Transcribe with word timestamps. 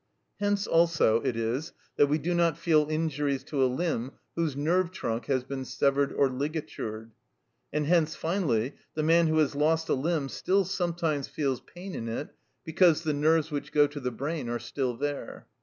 Hence, 0.39 0.65
also, 0.65 1.21
it 1.21 1.35
is 1.35 1.73
that 1.95 2.07
we 2.07 2.17
do 2.17 2.33
not 2.33 2.57
feel 2.57 2.87
injuries 2.89 3.43
to 3.43 3.63
a 3.63 3.69
limb 3.71 4.13
whose 4.35 4.55
nerve 4.55 4.89
trunk 4.89 5.25
has 5.27 5.43
been 5.43 5.63
severed 5.63 6.11
or 6.11 6.27
ligatured. 6.27 7.11
And 7.71 7.85
hence, 7.85 8.15
finally, 8.15 8.73
the 8.95 9.03
man 9.03 9.27
who 9.27 9.37
has 9.37 9.53
lost 9.53 9.89
a 9.89 9.93
limb 9.93 10.27
still 10.29 10.65
sometimes 10.65 11.27
feels 11.27 11.61
pain 11.61 11.93
in 11.93 12.07
it, 12.09 12.29
because 12.63 13.03
the 13.03 13.13
nerves 13.13 13.51
which 13.51 13.71
go 13.71 13.85
to 13.85 13.99
the 13.99 14.09
brain 14.09 14.49
are 14.49 14.57
still 14.57 14.97
there. 14.97 15.45